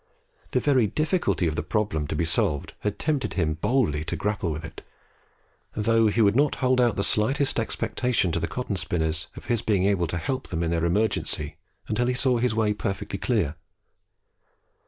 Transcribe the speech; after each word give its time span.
The 0.49 0.59
very 0.59 0.87
difficulty 0.87 1.45
of 1.45 1.55
the 1.55 1.61
problem 1.61 2.07
to 2.07 2.15
be 2.15 2.25
solved 2.25 2.73
had 2.79 2.97
tempted 2.97 3.35
him 3.35 3.53
boldly 3.61 4.03
to 4.05 4.15
grapple 4.15 4.49
with 4.49 4.65
it, 4.65 4.81
though 5.75 6.07
he 6.07 6.21
would 6.23 6.35
not 6.35 6.55
hold 6.55 6.81
out 6.81 6.95
the 6.95 7.03
slightest 7.03 7.59
expectation 7.59 8.31
to 8.31 8.39
the 8.39 8.47
cotton 8.47 8.75
spinners 8.77 9.27
of 9.35 9.45
his 9.45 9.61
being 9.61 9.83
able 9.85 10.07
to 10.07 10.17
help 10.17 10.47
them 10.47 10.63
in 10.63 10.71
their 10.71 10.85
emergency 10.85 11.57
until 11.87 12.07
he 12.07 12.15
saw 12.15 12.39
his 12.39 12.55
way 12.55 12.73
perfectly 12.73 13.19
clear. 13.19 13.57